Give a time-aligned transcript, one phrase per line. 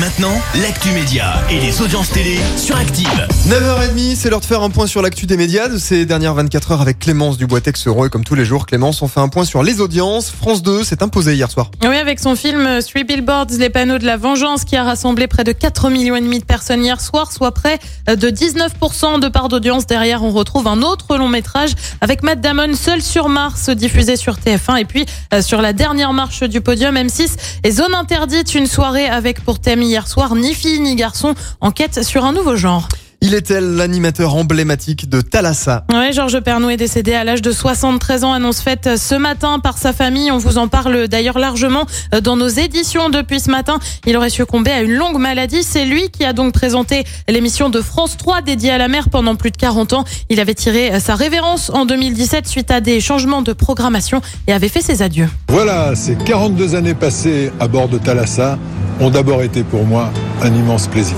[0.00, 3.08] Maintenant, l'actu média et les audiences télé sur Active.
[3.48, 6.72] 9h30, c'est l'heure de faire un point sur l'actu des médias de ces dernières 24
[6.72, 8.04] heures avec Clémence Dubois-Texero.
[8.04, 10.30] Et comme tous les jours, Clémence, on fait un point sur les audiences.
[10.30, 11.70] France 2 s'est imposé hier soir.
[11.82, 15.28] Oui, avec son film euh, Three Billboards, les panneaux de la vengeance, qui a rassemblé
[15.28, 17.78] près de 4 millions et demi de personnes hier soir, soit près
[18.10, 19.86] euh, de 19% de part d'audience.
[19.86, 21.70] Derrière, on retrouve un autre long métrage
[22.02, 24.78] avec Matt Damon, Seul sur Mars, diffusé sur TF1.
[24.78, 27.30] Et puis, euh, sur la dernière marche du podium, M6
[27.64, 32.02] et Zone Interdite, une soirée avec pour thème hier soir, ni fille ni garçon, enquête
[32.04, 32.88] sur un nouveau genre.
[33.22, 35.84] Il était l'animateur emblématique de Thalassa.
[35.90, 39.78] Ouais, Georges Pernou est décédé à l'âge de 73 ans, annonce faite ce matin par
[39.78, 40.30] sa famille.
[40.30, 41.86] On vous en parle d'ailleurs largement
[42.22, 43.78] dans nos éditions depuis ce matin.
[44.06, 45.62] Il aurait succombé à une longue maladie.
[45.62, 49.34] C'est lui qui a donc présenté l'émission de France 3 dédiée à la mer pendant
[49.34, 50.04] plus de 40 ans.
[50.28, 54.68] Il avait tiré sa révérence en 2017 suite à des changements de programmation et avait
[54.68, 55.28] fait ses adieux.
[55.48, 58.58] Voilà, ces 42 années passées à bord de Thalassa
[59.00, 60.10] ont d'abord été pour moi
[60.42, 61.16] un immense plaisir.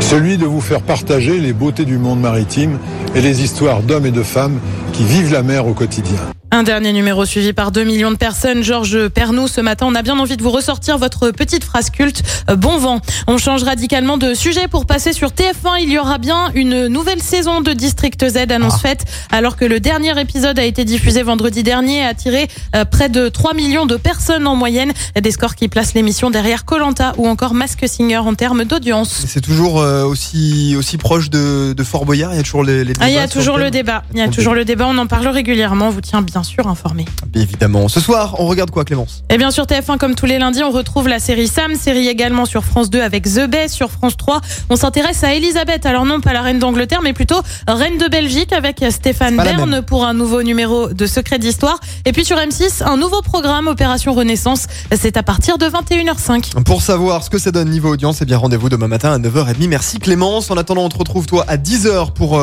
[0.00, 2.78] Celui de vous faire partager les beautés du monde maritime
[3.14, 4.58] et les histoires d'hommes et de femmes
[4.92, 6.20] qui vivent la mer au quotidien.
[6.50, 8.62] Un dernier numéro suivi par 2 millions de personnes.
[8.64, 12.22] Georges Pernou, ce matin, on a bien envie de vous ressortir votre petite phrase culte.
[12.48, 13.00] euh, Bon vent.
[13.26, 15.82] On change radicalement de sujet pour passer sur TF1.
[15.82, 19.78] Il y aura bien une nouvelle saison de District Z, annonce faite, alors que le
[19.78, 23.84] dernier épisode a été diffusé vendredi dernier et a attiré euh, près de 3 millions
[23.84, 24.92] de personnes en moyenne.
[25.20, 29.10] Des scores qui placent l'émission derrière Colanta ou encore Mask Singer en termes d'audience.
[29.26, 32.32] C'est toujours euh, aussi aussi proche de, de Fort Boyard.
[32.32, 34.02] Il y a toujours les, les Ah, il y a toujours le débat.
[34.14, 34.86] Il y a toujours le débat.
[34.88, 35.88] On en parle régulièrement.
[35.88, 37.04] On vous tient bien sûr informé.
[37.26, 37.88] Bien Évidemment.
[37.88, 39.22] Ce soir, on regarde quoi, Clémence?
[39.30, 42.44] Et bien sur TF1, comme tous les lundis, on retrouve la série Sam, série également
[42.44, 44.40] sur France 2 avec The Bay, sur France 3.
[44.70, 48.52] On s'intéresse à Elisabeth, alors non pas la reine d'Angleterre, mais plutôt reine de Belgique
[48.52, 51.78] avec Stéphane Bern pour un nouveau numéro de Secret d'Histoire.
[52.04, 54.66] Et puis sur M6, un nouveau programme Opération Renaissance.
[54.94, 56.62] C'est à partir de 21h05.
[56.64, 59.68] Pour savoir ce que ça donne niveau audience, eh bien rendez-vous demain matin à 9h30.
[59.68, 60.50] Merci Clémence.
[60.50, 62.42] En attendant, on te retrouve toi à 10h pour...